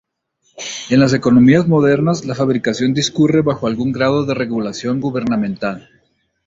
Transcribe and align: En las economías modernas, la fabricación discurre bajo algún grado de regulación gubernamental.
En 0.89 0.99
las 0.99 1.13
economías 1.13 1.67
modernas, 1.67 2.25
la 2.25 2.33
fabricación 2.33 2.91
discurre 2.95 3.43
bajo 3.43 3.67
algún 3.67 3.91
grado 3.91 4.25
de 4.25 4.33
regulación 4.33 4.99
gubernamental. 4.99 5.91